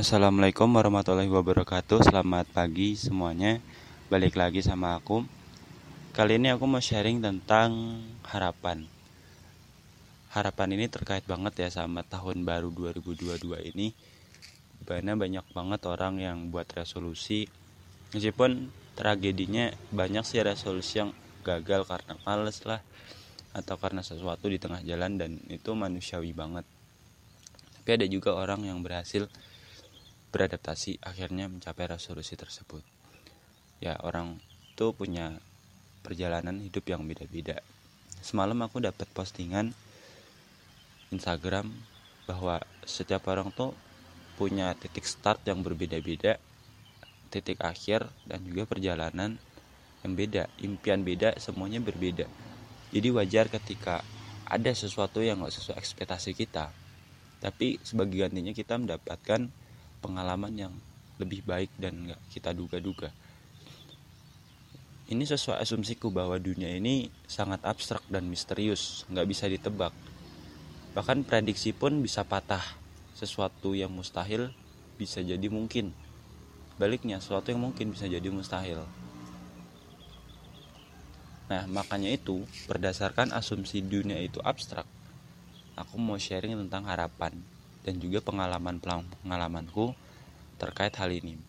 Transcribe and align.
Assalamualaikum 0.00 0.64
warahmatullahi 0.72 1.28
wabarakatuh. 1.28 2.08
Selamat 2.08 2.48
pagi 2.56 2.96
semuanya. 2.96 3.60
Balik 4.08 4.32
lagi 4.32 4.64
sama 4.64 4.96
aku. 4.96 5.28
Kali 6.16 6.40
ini 6.40 6.48
aku 6.48 6.64
mau 6.64 6.80
sharing 6.80 7.20
tentang 7.20 8.00
harapan. 8.24 8.88
Harapan 10.32 10.72
ini 10.72 10.88
terkait 10.88 11.28
banget 11.28 11.52
ya 11.60 11.68
sama 11.68 12.00
tahun 12.00 12.48
baru 12.48 12.72
2022 12.72 13.44
ini. 13.76 13.92
Di 14.80 14.84
mana 14.88 15.20
banyak 15.20 15.44
banget 15.52 15.84
orang 15.84 16.16
yang 16.16 16.48
buat 16.48 16.72
resolusi. 16.72 17.44
Meskipun 18.16 18.72
tragedinya 18.96 19.68
banyak 19.92 20.24
sih 20.24 20.40
resolusi 20.40 21.04
yang 21.04 21.12
gagal 21.44 21.84
karena 21.84 22.16
males 22.24 22.64
lah. 22.64 22.80
Atau 23.52 23.76
karena 23.76 24.00
sesuatu 24.00 24.48
di 24.48 24.56
tengah 24.56 24.80
jalan 24.80 25.20
dan 25.20 25.36
itu 25.52 25.76
manusiawi 25.76 26.32
banget. 26.32 26.64
Tapi 27.76 28.00
ada 28.00 28.08
juga 28.08 28.32
orang 28.32 28.64
yang 28.64 28.80
berhasil 28.80 29.28
beradaptasi 30.30 31.02
akhirnya 31.02 31.50
mencapai 31.50 31.90
resolusi 31.90 32.38
tersebut. 32.38 32.82
Ya 33.82 33.98
orang 34.00 34.38
itu 34.72 34.94
punya 34.94 35.38
perjalanan 36.00 36.58
hidup 36.62 36.86
yang 36.88 37.04
beda-beda. 37.04 37.60
Semalam 38.24 38.56
aku 38.64 38.80
dapat 38.80 39.10
postingan 39.12 39.74
Instagram 41.10 41.70
bahwa 42.24 42.62
setiap 42.86 43.26
orang 43.26 43.50
tuh 43.50 43.74
punya 44.38 44.72
titik 44.78 45.04
start 45.04 45.44
yang 45.44 45.60
berbeda-beda 45.60 46.38
titik 47.30 47.62
akhir 47.62 48.10
dan 48.26 48.42
juga 48.42 48.66
perjalanan 48.66 49.38
yang 50.02 50.12
beda 50.18 50.50
impian 50.60 51.06
beda 51.06 51.38
semuanya 51.38 51.78
berbeda. 51.78 52.26
Jadi 52.90 53.08
wajar 53.14 53.46
ketika 53.46 54.02
ada 54.50 54.74
sesuatu 54.74 55.22
yang 55.22 55.46
gak 55.46 55.54
sesuai 55.54 55.78
ekspektasi 55.78 56.34
kita. 56.34 56.74
Tapi 57.38 57.78
sebagai 57.86 58.26
gantinya 58.26 58.50
kita 58.50 58.76
mendapatkan 58.76 59.46
pengalaman 60.00 60.52
yang 60.56 60.72
lebih 61.20 61.44
baik 61.44 61.68
dan 61.76 62.08
nggak 62.08 62.20
kita 62.32 62.56
duga-duga. 62.56 63.12
Ini 65.10 65.26
sesuai 65.26 65.60
asumsiku 65.60 66.08
bahwa 66.08 66.38
dunia 66.40 66.70
ini 66.70 67.12
sangat 67.28 67.60
abstrak 67.66 68.00
dan 68.08 68.30
misterius, 68.30 69.04
nggak 69.12 69.28
bisa 69.28 69.44
ditebak. 69.50 69.92
Bahkan 70.96 71.26
prediksi 71.28 71.76
pun 71.76 72.00
bisa 72.00 72.24
patah. 72.24 72.62
Sesuatu 73.14 73.76
yang 73.76 73.92
mustahil 73.92 74.48
bisa 74.96 75.20
jadi 75.20 75.44
mungkin. 75.52 75.92
Baliknya, 76.80 77.20
sesuatu 77.20 77.52
yang 77.52 77.60
mungkin 77.60 77.92
bisa 77.92 78.08
jadi 78.08 78.24
mustahil. 78.32 78.80
Nah, 81.50 81.66
makanya 81.66 82.14
itu, 82.14 82.46
berdasarkan 82.70 83.34
asumsi 83.34 83.82
dunia 83.82 84.22
itu 84.22 84.38
abstrak, 84.46 84.86
aku 85.74 85.98
mau 85.98 86.14
sharing 86.14 86.54
tentang 86.54 86.86
harapan 86.86 87.34
dan 87.84 87.96
juga 87.96 88.20
pengalaman 88.20 88.76
pengalamanku 88.80 89.96
terkait 90.60 90.92
hal 91.00 91.08
ini. 91.08 91.40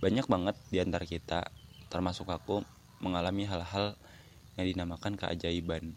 Banyak 0.00 0.26
banget 0.26 0.56
di 0.72 0.78
antara 0.80 1.04
kita, 1.04 1.46
termasuk 1.92 2.32
aku, 2.32 2.64
mengalami 3.04 3.44
hal-hal 3.44 3.94
yang 4.56 4.66
dinamakan 4.66 5.14
keajaiban. 5.20 5.92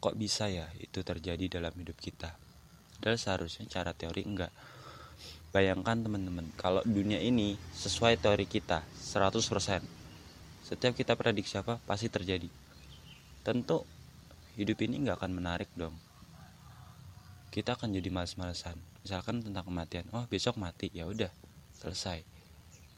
Kok 0.00 0.16
bisa 0.16 0.48
ya 0.48 0.66
itu 0.80 1.04
terjadi 1.04 1.60
dalam 1.60 1.72
hidup 1.76 1.96
kita? 2.00 2.34
Padahal 2.98 3.20
seharusnya 3.20 3.64
cara 3.70 3.94
teori 3.96 4.26
enggak. 4.26 4.52
Bayangkan 5.50 6.04
teman-teman, 6.04 6.46
kalau 6.54 6.80
dunia 6.86 7.18
ini 7.18 7.56
sesuai 7.74 8.20
teori 8.20 8.46
kita 8.46 8.84
100%. 8.86 9.82
Setiap 10.64 10.92
kita 10.94 11.16
prediksi 11.18 11.58
apa 11.58 11.82
pasti 11.82 12.06
terjadi. 12.06 12.46
Tentu 13.42 13.82
hidup 14.60 14.78
ini 14.84 15.00
enggak 15.00 15.20
akan 15.20 15.32
menarik 15.32 15.70
dong 15.72 16.09
kita 17.50 17.74
akan 17.74 17.90
jadi 17.90 18.14
males-malesan 18.14 18.78
misalkan 19.02 19.42
tentang 19.42 19.66
kematian. 19.66 20.06
Oh 20.14 20.22
besok 20.30 20.54
mati. 20.60 20.86
Ya 20.94 21.08
udah 21.08 21.34
selesai. 21.82 22.22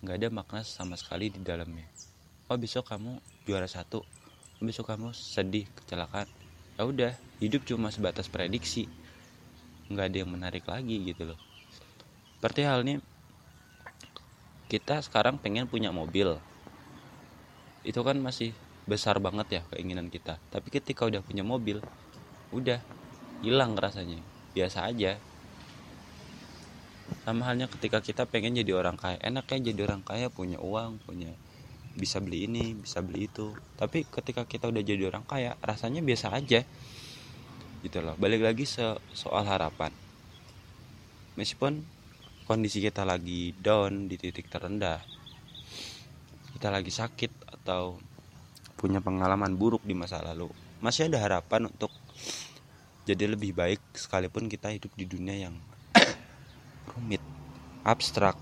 Nggak 0.04 0.16
ada 0.20 0.28
makna 0.28 0.60
sama 0.60 0.98
sekali 1.00 1.32
di 1.32 1.40
dalamnya. 1.40 1.88
Oh 2.52 2.58
besok 2.60 2.90
kamu 2.92 3.16
juara 3.48 3.64
satu. 3.64 4.04
Oh, 4.60 4.64
besok 4.64 4.92
kamu 4.92 5.16
sedih 5.16 5.64
kecelakaan. 5.72 6.28
Ya 6.76 6.82
udah 6.84 7.12
hidup 7.40 7.64
cuma 7.64 7.88
sebatas 7.88 8.28
prediksi. 8.28 8.92
Nggak 9.88 10.12
ada 10.12 10.16
yang 10.20 10.30
menarik 10.30 10.68
lagi 10.68 11.00
gitu 11.00 11.32
loh. 11.32 11.40
Seperti 12.36 12.68
halnya 12.68 13.00
kita 14.68 15.00
sekarang 15.00 15.40
pengen 15.40 15.64
punya 15.64 15.94
mobil. 15.94 16.36
Itu 17.88 18.04
kan 18.04 18.20
masih 18.20 18.52
besar 18.84 19.16
banget 19.16 19.48
ya 19.48 19.62
keinginan 19.72 20.12
kita. 20.12 20.36
Tapi 20.52 20.68
ketika 20.68 21.08
udah 21.08 21.24
punya 21.24 21.40
mobil 21.40 21.80
udah 22.52 22.84
hilang 23.40 23.78
rasanya 23.80 24.20
biasa 24.52 24.88
aja. 24.88 25.18
Sama 27.26 27.44
halnya 27.44 27.68
ketika 27.68 28.00
kita 28.00 28.24
pengen 28.24 28.56
jadi 28.56 28.72
orang 28.72 28.96
kaya 28.96 29.20
enak 29.20 29.48
ya 29.52 29.72
jadi 29.72 29.80
orang 29.84 30.02
kaya 30.02 30.32
punya 30.32 30.58
uang 30.58 31.02
punya 31.04 31.30
bisa 31.92 32.24
beli 32.24 32.48
ini 32.48 32.72
bisa 32.76 33.04
beli 33.04 33.28
itu. 33.28 33.52
Tapi 33.76 34.08
ketika 34.08 34.48
kita 34.48 34.68
udah 34.72 34.80
jadi 34.80 35.08
orang 35.08 35.24
kaya 35.28 35.58
rasanya 35.60 36.00
biasa 36.00 36.32
aja. 36.32 36.64
Gitu 37.84 37.98
loh. 37.98 38.14
Balik 38.16 38.46
lagi 38.46 38.64
so 38.64 38.96
soal 39.12 39.44
harapan. 39.44 39.92
Meskipun 41.36 41.84
kondisi 42.46 42.82
kita 42.82 43.06
lagi 43.06 43.54
down 43.56 44.10
di 44.10 44.18
titik 44.18 44.50
terendah 44.50 45.00
kita 46.58 46.68
lagi 46.68 46.94
sakit 46.94 47.32
atau 47.58 47.98
punya 48.78 49.02
pengalaman 49.02 49.54
buruk 49.54 49.82
di 49.86 49.94
masa 49.94 50.22
lalu 50.22 50.50
masih 50.82 51.10
ada 51.10 51.22
harapan 51.22 51.70
untuk 51.70 51.90
jadi 53.02 53.26
lebih 53.26 53.50
baik 53.50 53.82
sekalipun 53.98 54.46
kita 54.46 54.70
hidup 54.70 54.94
di 54.94 55.02
dunia 55.02 55.50
yang 55.50 55.54
rumit 56.94 57.22
abstrak. 57.82 58.38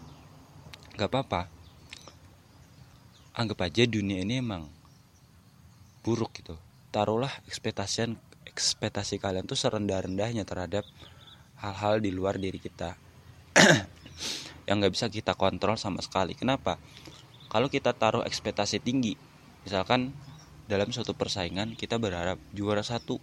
Gak 1.01 1.09
apa-apa. 1.09 1.49
Anggap 3.33 3.65
aja 3.65 3.89
dunia 3.89 4.21
ini 4.21 4.45
emang 4.45 4.69
buruk 6.05 6.37
gitu. 6.37 6.61
Taruhlah 6.93 7.33
ekspektasi 7.49 8.13
ekspektasi 8.45 9.17
kalian 9.17 9.49
tuh 9.49 9.57
serendah-rendahnya 9.57 10.45
terhadap 10.45 10.85
hal-hal 11.57 12.05
di 12.05 12.13
luar 12.13 12.37
diri 12.37 12.61
kita. 12.61 13.01
Yang 14.69 14.77
nggak 14.77 14.93
bisa 14.93 15.07
kita 15.09 15.33
kontrol 15.41 15.81
sama 15.81 16.05
sekali. 16.05 16.37
Kenapa? 16.37 16.77
Kalau 17.49 17.73
kita 17.73 17.97
taruh 17.97 18.29
ekspektasi 18.29 18.77
tinggi 18.85 19.17
misalkan 19.65 20.13
dalam 20.71 20.89
suatu 20.95 21.13
persaingan 21.13 21.77
kita 21.77 21.99
berharap 21.99 22.39
juara 22.55 22.81
satu 22.81 23.21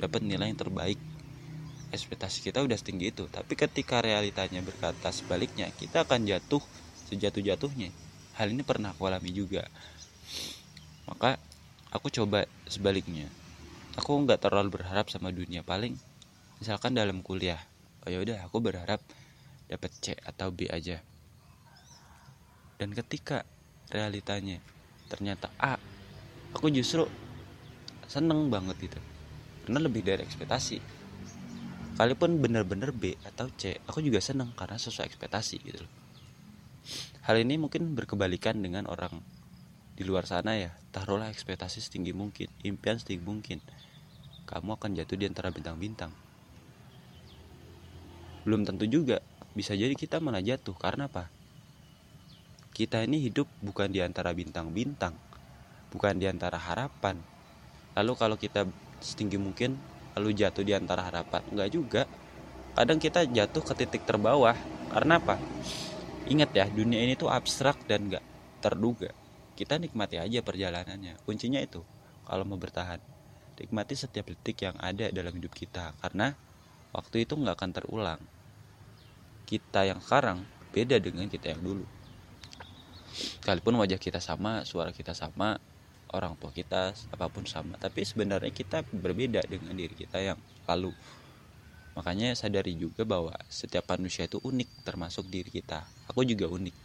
dapat 0.00 0.24
nilai 0.24 0.48
yang 0.48 0.56
terbaik. 0.56 0.96
Ekspektasi 1.92 2.40
kita 2.40 2.64
udah 2.64 2.78
setinggi 2.80 3.12
itu. 3.12 3.28
Tapi 3.28 3.52
ketika 3.52 4.00
realitanya 4.00 4.64
berkata 4.64 5.12
sebaliknya 5.12 5.68
kita 5.76 6.08
akan 6.08 6.24
jatuh 6.24 6.62
sejatuh-jatuhnya. 7.12 7.92
Hal 8.40 8.56
ini 8.56 8.64
pernah 8.64 8.96
aku 8.96 9.04
alami 9.04 9.34
juga. 9.36 9.68
Maka 11.04 11.36
aku 11.92 12.08
coba 12.08 12.48
sebaliknya. 12.64 13.28
Aku 14.00 14.16
nggak 14.24 14.40
terlalu 14.40 14.80
berharap 14.80 15.12
sama 15.12 15.28
dunia. 15.34 15.60
Paling 15.60 15.98
misalkan 16.62 16.96
dalam 16.96 17.20
kuliah 17.20 17.60
oh 18.06 18.08
ya 18.08 18.22
udah 18.24 18.48
aku 18.48 18.64
berharap 18.64 19.02
dapat 19.68 19.90
C 20.00 20.16
atau 20.16 20.48
B 20.54 20.70
aja. 20.70 21.02
Dan 22.80 22.96
ketika 22.96 23.44
realitanya 23.92 24.62
ternyata 25.10 25.50
A 25.58 25.76
aku 26.54 26.70
justru 26.70 27.04
seneng 28.06 28.46
banget 28.48 28.78
gitu 28.78 29.00
karena 29.70 29.86
lebih 29.86 30.02
dari 30.02 30.26
ekspektasi. 30.26 30.82
Kalaupun 31.94 32.42
bener-bener 32.42 32.90
B 32.90 33.14
atau 33.22 33.46
C 33.54 33.78
aku 33.86 34.02
juga 34.02 34.18
seneng 34.18 34.50
karena 34.58 34.74
sesuai 34.74 35.06
ekspektasi 35.06 35.62
gitu 35.62 35.86
loh. 35.86 35.92
Hal 37.22 37.38
ini 37.38 37.54
mungkin 37.54 37.94
berkebalikan 37.94 38.58
dengan 38.58 38.90
orang 38.90 39.22
di 39.94 40.02
luar 40.02 40.26
sana 40.26 40.58
ya. 40.58 40.74
Taruhlah 40.90 41.30
ekspektasi 41.30 41.86
setinggi 41.86 42.10
mungkin 42.10 42.50
impian 42.66 42.98
setinggi 42.98 43.22
mungkin. 43.22 43.62
Kamu 44.50 44.74
akan 44.74 44.98
jatuh 44.98 45.14
di 45.14 45.30
antara 45.30 45.54
bintang-bintang. 45.54 46.10
Belum 48.42 48.66
tentu 48.66 48.90
juga. 48.90 49.22
Bisa 49.54 49.78
jadi 49.78 49.94
kita 49.94 50.18
malah 50.18 50.42
jatuh. 50.42 50.74
Karena 50.74 51.06
apa? 51.06 51.30
Kita 52.74 53.06
ini 53.06 53.22
hidup 53.22 53.46
bukan 53.62 53.94
di 53.94 54.02
antara 54.02 54.34
bintang-bintang. 54.34 55.14
Bukan 55.94 56.18
di 56.18 56.26
antara 56.26 56.58
harapan. 56.58 57.22
Lalu 57.94 58.12
kalau 58.18 58.34
kita 58.34 58.66
setinggi 59.00 59.40
mungkin 59.40 59.76
lalu 60.14 60.36
jatuh 60.36 60.62
di 60.62 60.76
antara 60.76 61.04
harapan. 61.08 61.42
Enggak 61.50 61.68
juga. 61.72 62.02
Kadang 62.76 63.02
kita 63.02 63.26
jatuh 63.26 63.62
ke 63.64 63.72
titik 63.74 64.02
terbawah. 64.06 64.54
Karena 64.92 65.18
apa? 65.18 65.40
Ingat 66.30 66.50
ya 66.54 66.66
dunia 66.70 67.02
ini 67.02 67.18
tuh 67.18 67.32
abstrak 67.32 67.82
dan 67.88 68.08
enggak 68.12 68.24
terduga. 68.60 69.10
Kita 69.56 69.76
nikmati 69.76 70.20
aja 70.20 70.40
perjalanannya. 70.44 71.18
Kuncinya 71.26 71.58
itu 71.60 71.82
kalau 72.24 72.46
mau 72.46 72.56
bertahan 72.56 73.00
nikmati 73.60 73.92
setiap 73.92 74.32
detik 74.32 74.64
yang 74.64 74.76
ada 74.80 75.12
dalam 75.12 75.36
hidup 75.36 75.52
kita. 75.52 75.92
Karena 76.00 76.32
waktu 76.96 77.28
itu 77.28 77.36
nggak 77.36 77.56
akan 77.60 77.70
terulang. 77.76 78.20
Kita 79.44 79.84
yang 79.84 80.00
sekarang 80.00 80.48
beda 80.72 80.96
dengan 80.96 81.28
kita 81.28 81.52
yang 81.52 81.60
dulu. 81.60 81.84
Sekalipun 83.12 83.76
wajah 83.76 84.00
kita 84.00 84.22
sama 84.22 84.64
suara 84.64 84.94
kita 84.96 85.12
sama 85.12 85.60
orang 86.14 86.34
tua 86.38 86.50
kita 86.50 86.92
apa 86.92 87.26
pun 87.30 87.46
sama 87.46 87.78
tapi 87.78 88.02
sebenarnya 88.02 88.50
kita 88.50 88.82
berbeda 88.90 89.44
dengan 89.46 89.74
diri 89.74 89.94
kita 89.94 90.18
yang 90.20 90.38
lalu 90.66 90.90
Makanya 92.00 92.38
sadari 92.38 92.78
juga 92.78 93.02
bahwa 93.02 93.34
setiap 93.50 93.90
manusia 93.90 94.24
itu 94.24 94.38
unik 94.38 94.86
termasuk 94.86 95.26
diri 95.26 95.50
kita. 95.50 95.82
Aku 96.06 96.22
juga 96.22 96.46
unik. 96.46 96.76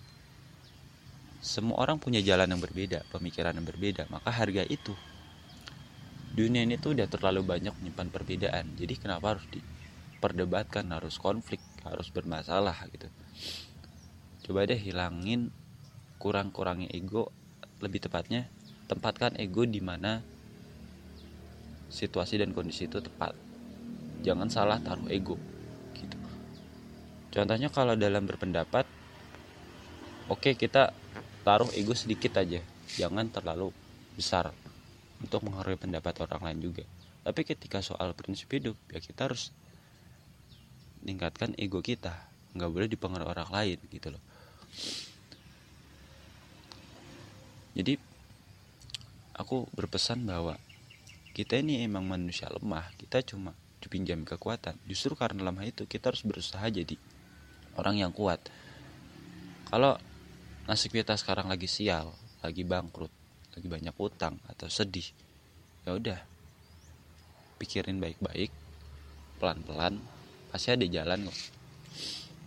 Semua 1.45 1.77
orang 1.85 2.01
punya 2.01 2.25
jalan 2.25 2.49
yang 2.49 2.61
berbeda, 2.61 3.05
pemikiran 3.13 3.53
yang 3.53 3.67
berbeda, 3.69 4.09
maka 4.09 4.33
harga 4.33 4.65
itu. 4.65 4.91
Dunia 6.35 6.65
ini 6.65 6.75
tuh 6.81 6.97
udah 6.97 7.05
terlalu 7.05 7.45
banyak 7.45 7.71
menyimpan 7.79 8.09
perbedaan. 8.09 8.65
Jadi 8.75 8.93
kenapa 8.97 9.37
harus 9.37 9.45
diperdebatkan, 9.53 10.89
harus 10.89 11.21
konflik, 11.21 11.61
harus 11.85 12.09
bermasalah 12.09 12.75
gitu. 12.89 13.07
Coba 14.49 14.65
deh 14.65 14.77
hilangin 14.77 15.53
kurang-kurangnya 16.17 16.89
ego, 16.91 17.29
lebih 17.79 18.01
tepatnya 18.01 18.49
tempatkan 18.85 19.33
ego 19.41 19.65
di 19.65 19.81
mana 19.81 20.21
situasi 21.89 22.41
dan 22.41 22.53
kondisi 22.53 22.85
itu 22.85 23.01
tepat. 23.01 23.33
Jangan 24.21 24.49
salah 24.49 24.77
taruh 24.81 25.09
ego 25.09 25.37
gitu. 25.97 26.17
Contohnya 27.33 27.69
kalau 27.69 27.93
dalam 27.97 28.25
berpendapat 28.25 28.85
oke 30.29 30.41
okay, 30.41 30.53
kita 30.57 30.93
taruh 31.45 31.69
ego 31.73 31.93
sedikit 31.97 32.41
aja. 32.41 32.61
Jangan 32.97 33.29
terlalu 33.33 33.73
besar 34.13 34.53
untuk 35.21 35.41
menghargai 35.45 35.77
pendapat 35.77 36.21
orang 36.21 36.51
lain 36.51 36.59
juga. 36.71 36.83
Tapi 37.25 37.41
ketika 37.41 37.81
soal 37.81 38.13
prinsip 38.13 38.49
hidup 38.53 38.77
ya 38.93 39.01
kita 39.01 39.25
harus 39.29 39.49
meningkatkan 41.01 41.57
ego 41.57 41.81
kita. 41.81 42.13
Nggak 42.53 42.69
boleh 42.71 42.87
dipengaruhi 42.89 43.29
orang 43.29 43.49
lain 43.49 43.77
gitu 43.89 44.13
loh. 44.13 44.23
Jadi 47.75 47.99
aku 49.35 49.67
berpesan 49.75 50.23
bahwa 50.23 50.55
kita 51.35 51.59
ini 51.59 51.83
emang 51.83 52.07
manusia 52.07 52.47
lemah 52.47 52.87
kita 52.95 53.19
cuma 53.23 53.51
dipinjam 53.83 54.23
kekuatan. 54.23 54.79
Justru 54.87 55.13
karena 55.13 55.45
lemah 55.45 55.67
itu 55.67 55.85
kita 55.85 56.09
harus 56.09 56.23
berusaha 56.23 56.63
jadi 56.65 56.95
orang 57.75 58.01
yang 58.01 58.11
kuat. 58.15 58.39
Kalau 59.67 59.99
nasib 60.65 60.95
kita 60.95 61.13
sekarang 61.19 61.51
lagi 61.51 61.69
sial 61.69 62.09
lagi 62.41 62.65
bangkrut 62.65 63.13
lagi 63.53 63.67
banyak 63.69 63.93
utang 64.01 64.41
atau 64.49 64.65
sedih 64.65 65.05
ya 65.85 65.93
udah 65.93 66.17
pikirin 67.61 68.01
baik-baik 68.01 68.49
pelan-pelan 69.37 70.01
pasti 70.49 70.73
ada 70.73 70.85
jalan 70.89 71.29
kok. 71.29 71.39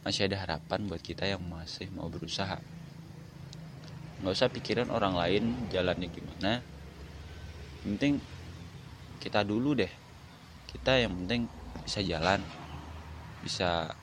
Masih 0.02 0.26
ada 0.26 0.40
harapan 0.40 0.88
buat 0.88 1.02
kita 1.04 1.28
yang 1.28 1.42
masih 1.44 1.90
mau 1.92 2.08
berusaha. 2.08 2.58
Nggak 4.18 4.34
usah 4.34 4.48
pikirin 4.50 4.88
orang 4.90 5.14
lain 5.14 5.68
jalannya 5.70 6.08
gimana 6.10 6.77
yang 7.82 7.94
penting 7.98 8.14
kita 9.22 9.42
dulu 9.46 9.74
deh. 9.78 9.90
Kita 10.68 10.98
yang 10.98 11.14
penting 11.24 11.46
bisa 11.82 12.00
jalan 12.04 12.42
bisa 13.42 13.94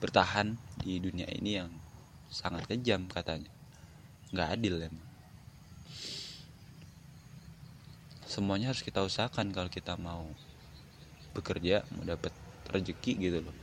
bertahan 0.00 0.56
di 0.80 1.00
dunia 1.00 1.28
ini 1.32 1.60
yang 1.60 1.70
sangat 2.32 2.66
kejam 2.68 3.06
katanya. 3.08 3.50
Nggak 4.32 4.48
adil 4.58 4.74
emang. 4.82 5.08
Semuanya 8.26 8.74
harus 8.74 8.82
kita 8.82 9.04
usahakan 9.04 9.54
kalau 9.54 9.70
kita 9.70 9.94
mau 9.94 10.26
bekerja 11.36 11.86
mau 11.94 12.02
dapat 12.02 12.34
rezeki 12.66 13.12
gitu 13.20 13.38
loh. 13.46 13.56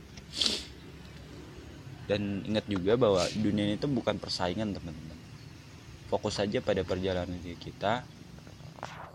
Dan 2.08 2.44
ingat 2.48 2.64
juga 2.66 2.96
bahwa 2.96 3.22
dunia 3.36 3.68
ini 3.68 3.76
itu 3.76 3.84
bukan 3.86 4.16
persaingan 4.16 4.72
teman-teman. 4.72 5.18
Fokus 6.08 6.40
saja 6.40 6.60
pada 6.64 6.80
perjalanan 6.84 7.36
kita 7.60 8.04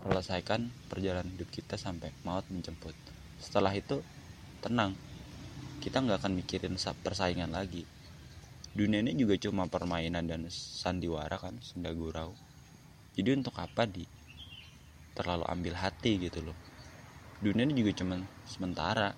selesaikan 0.04 0.70
perjalanan 0.86 1.32
hidup 1.34 1.50
kita 1.50 1.74
sampai 1.74 2.14
maut 2.22 2.46
menjemput. 2.50 2.94
Setelah 3.38 3.74
itu 3.74 4.02
tenang. 4.62 4.94
Kita 5.78 6.02
nggak 6.02 6.26
akan 6.26 6.32
mikirin 6.34 6.74
persaingan 6.76 7.54
lagi. 7.54 7.86
Dunia 8.74 9.02
ini 9.02 9.14
juga 9.18 9.34
cuma 9.38 9.66
permainan 9.66 10.26
dan 10.26 10.46
sandiwara 10.50 11.38
kan 11.38 11.56
senda 11.62 11.90
gurau. 11.94 12.34
Jadi 13.18 13.34
untuk 13.34 13.54
apa 13.58 13.86
di 13.86 14.06
terlalu 15.18 15.42
ambil 15.50 15.74
hati 15.74 16.18
gitu 16.22 16.46
loh. 16.46 16.58
Dunia 17.42 17.66
ini 17.66 17.74
juga 17.82 17.92
cuma 18.02 18.22
sementara. 18.46 19.14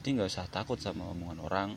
Jadi 0.00 0.08
nggak 0.16 0.28
usah 0.28 0.48
takut 0.48 0.80
sama 0.80 1.08
omongan 1.12 1.40
orang. 1.40 1.70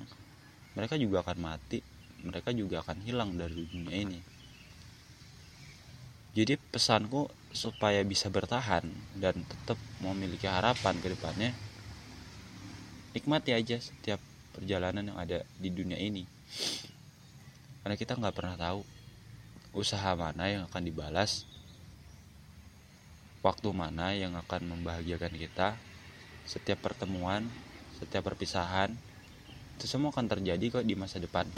Mereka 0.75 0.95
juga 0.99 1.23
akan 1.23 1.37
mati. 1.39 1.79
Mereka 2.23 2.55
juga 2.55 2.83
akan 2.83 3.03
hilang 3.03 3.35
dari 3.35 3.67
dunia 3.67 3.95
ini. 3.95 4.19
Jadi 6.33 6.57
pesanku 6.57 7.29
supaya 7.53 8.01
bisa 8.01 8.33
bertahan 8.33 8.81
dan 9.13 9.37
tetap 9.45 9.77
memiliki 10.01 10.49
harapan 10.49 10.97
ke 10.97 11.13
depannya 11.13 11.53
nikmati 13.13 13.53
aja 13.53 13.77
setiap 13.77 14.17
perjalanan 14.57 15.13
yang 15.13 15.17
ada 15.21 15.45
di 15.61 15.69
dunia 15.69 16.01
ini. 16.01 16.25
Karena 17.85 17.93
kita 17.93 18.17
nggak 18.17 18.33
pernah 18.33 18.57
tahu 18.57 18.81
usaha 19.77 20.17
mana 20.17 20.49
yang 20.49 20.63
akan 20.65 20.81
dibalas 20.81 21.45
waktu 23.45 23.69
mana 23.69 24.17
yang 24.17 24.33
akan 24.33 24.73
membahagiakan 24.73 25.33
kita 25.33 25.77
setiap 26.45 26.79
pertemuan 26.85 27.45
setiap 27.97 28.29
perpisahan 28.29 28.93
itu 29.77 29.85
semua 29.89 30.13
akan 30.13 30.29
terjadi 30.29 30.79
kok 30.79 30.85
di 30.85 30.93
masa 30.93 31.17
depan. 31.17 31.49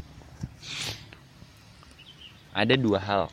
Ada 2.56 2.80
dua 2.80 3.00
hal 3.03 3.24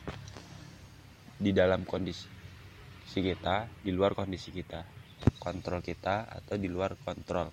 di 1.39 1.55
dalam 1.55 1.87
kondisi 1.87 2.42
kita 3.19 3.69
di 3.83 3.91
luar 3.93 4.15
kondisi 4.17 4.49
kita 4.49 4.81
kontrol 5.37 5.83
kita 5.83 6.25
atau 6.31 6.55
di 6.55 6.71
luar 6.71 6.95
kontrol 6.97 7.51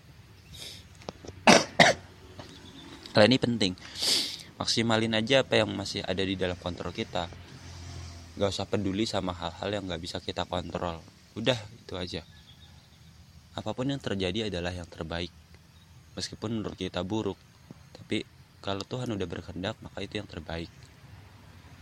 Hal 3.15 3.27
ini 3.27 3.43
penting. 3.43 3.75
Maksimalin 4.55 5.19
aja 5.19 5.43
apa 5.43 5.59
yang 5.59 5.73
masih 5.75 6.05
ada 6.07 6.23
di 6.23 6.39
dalam 6.39 6.55
kontrol 6.55 6.95
kita. 6.95 7.27
Gak 8.39 8.51
usah 8.55 8.71
peduli 8.71 9.03
sama 9.03 9.35
hal-hal 9.35 9.67
yang 9.67 9.85
gak 9.91 9.99
bisa 9.99 10.23
kita 10.23 10.47
kontrol. 10.47 11.03
Udah, 11.35 11.59
itu 11.75 11.99
aja. 11.99 12.23
Apa 13.59 13.75
pun 13.75 13.91
yang 13.91 13.99
terjadi 13.99 14.47
adalah 14.47 14.71
yang 14.71 14.87
terbaik. 14.87 15.33
Meskipun 16.15 16.63
menurut 16.63 16.79
kita 16.79 17.03
buruk. 17.03 17.39
Tapi 17.99 18.23
kalau 18.63 18.87
Tuhan 18.87 19.11
udah 19.11 19.27
berkehendak, 19.27 19.75
maka 19.83 20.07
itu 20.07 20.23
yang 20.23 20.29
terbaik. 20.31 20.71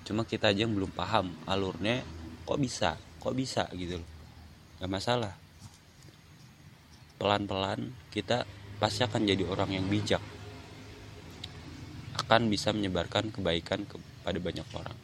Cuma 0.09 0.25
kita 0.25 0.49
aja 0.49 0.65
yang 0.65 0.73
belum 0.73 0.89
paham 0.95 1.37
alurnya 1.45 2.01
kok 2.49 2.57
bisa, 2.57 2.97
kok 3.19 3.35
bisa 3.35 3.67
gitu 3.75 4.00
loh. 4.00 4.11
Gak 4.82 4.91
masalah. 4.91 5.35
Pelan-pelan 7.19 7.94
kita 8.15 8.47
pasti 8.79 9.03
akan 9.03 9.26
jadi 9.26 9.43
orang 9.43 9.75
yang 9.75 9.87
bijak 9.91 10.23
akan 12.19 12.50
bisa 12.50 12.75
menyebarkan 12.75 13.31
kebaikan 13.31 13.87
kepada 13.87 14.38
banyak 14.43 14.66
orang. 14.75 14.99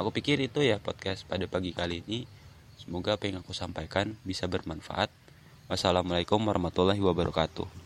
Aku 0.00 0.10
pikir 0.10 0.40
itu 0.40 0.64
ya 0.64 0.80
podcast 0.80 1.22
pada 1.28 1.44
pagi 1.46 1.70
kali 1.70 2.02
ini. 2.02 2.26
Semoga 2.80 3.14
apa 3.14 3.30
yang 3.30 3.44
aku 3.44 3.52
sampaikan 3.54 4.16
bisa 4.24 4.48
bermanfaat. 4.50 5.12
Wassalamualaikum 5.68 6.40
warahmatullahi 6.40 6.98
wabarakatuh. 6.98 7.78